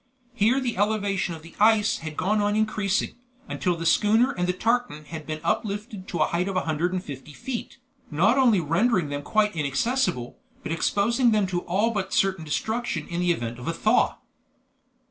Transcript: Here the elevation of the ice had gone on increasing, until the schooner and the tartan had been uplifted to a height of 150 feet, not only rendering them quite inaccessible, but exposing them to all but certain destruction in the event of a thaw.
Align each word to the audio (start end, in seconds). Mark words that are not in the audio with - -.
Here 0.33 0.59
the 0.59 0.77
elevation 0.77 1.35
of 1.35 1.43
the 1.43 1.53
ice 1.59 1.99
had 1.99 2.17
gone 2.17 2.41
on 2.41 2.55
increasing, 2.55 3.17
until 3.47 3.75
the 3.77 3.85
schooner 3.85 4.31
and 4.31 4.47
the 4.47 4.51
tartan 4.51 5.05
had 5.05 5.27
been 5.27 5.39
uplifted 5.43 6.07
to 6.07 6.17
a 6.17 6.25
height 6.25 6.47
of 6.47 6.55
150 6.55 7.33
feet, 7.33 7.77
not 8.09 8.35
only 8.35 8.59
rendering 8.59 9.09
them 9.09 9.21
quite 9.21 9.55
inaccessible, 9.55 10.39
but 10.63 10.71
exposing 10.71 11.29
them 11.29 11.45
to 11.45 11.61
all 11.65 11.91
but 11.91 12.13
certain 12.15 12.43
destruction 12.43 13.07
in 13.09 13.19
the 13.19 13.31
event 13.31 13.59
of 13.59 13.67
a 13.67 13.73
thaw. 13.73 14.17